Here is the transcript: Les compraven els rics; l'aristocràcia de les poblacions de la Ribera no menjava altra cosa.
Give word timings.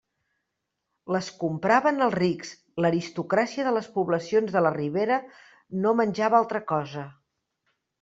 Les 1.15 1.29
compraven 1.43 2.05
els 2.07 2.15
rics; 2.23 2.55
l'aristocràcia 2.85 3.69
de 3.71 3.77
les 3.79 3.93
poblacions 4.01 4.59
de 4.59 4.67
la 4.69 4.75
Ribera 4.81 5.23
no 5.87 5.97
menjava 6.05 6.45
altra 6.45 6.69
cosa. 6.77 7.11